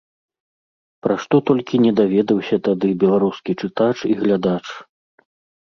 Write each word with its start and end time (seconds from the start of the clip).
Пра 1.07 1.17
што 1.25 1.35
толькі 1.49 1.81
не 1.85 1.91
даведаўся 2.01 2.55
тады 2.71 2.89
беларускі 3.05 3.51
чытач 3.65 3.95
і 4.15 4.17
глядач! 4.23 4.65